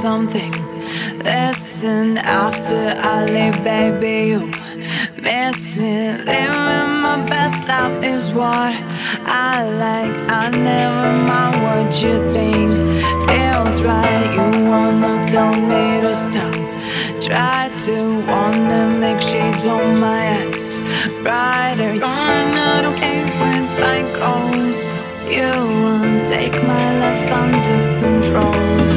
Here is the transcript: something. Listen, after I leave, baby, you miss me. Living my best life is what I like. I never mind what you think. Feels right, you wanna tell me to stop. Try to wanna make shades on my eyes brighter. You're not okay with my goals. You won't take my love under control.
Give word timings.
something. 0.00 0.52
Listen, 1.24 2.16
after 2.16 2.94
I 2.96 3.26
leave, 3.26 3.62
baby, 3.62 4.30
you 4.30 4.50
miss 5.20 5.76
me. 5.76 6.12
Living 6.12 6.92
my 7.04 7.22
best 7.28 7.68
life 7.68 8.02
is 8.02 8.32
what 8.32 8.74
I 9.26 9.62
like. 9.84 10.14
I 10.42 10.48
never 10.70 11.10
mind 11.28 11.56
what 11.66 12.02
you 12.02 12.16
think. 12.32 12.70
Feels 13.28 13.82
right, 13.82 14.26
you 14.36 14.64
wanna 14.70 15.14
tell 15.26 15.52
me 15.70 16.00
to 16.00 16.14
stop. 16.14 16.54
Try 17.20 17.70
to 17.84 17.96
wanna 18.26 18.96
make 18.98 19.20
shades 19.20 19.66
on 19.66 20.00
my 20.00 20.20
eyes 20.40 20.80
brighter. 21.22 21.92
You're 21.92 22.46
not 22.60 22.86
okay 22.92 23.20
with 23.42 23.68
my 23.84 24.00
goals. 24.20 24.80
You 25.36 25.52
won't 25.82 26.26
take 26.26 26.56
my 26.72 26.86
love 27.00 27.30
under 27.42 27.78
control. 28.00 28.89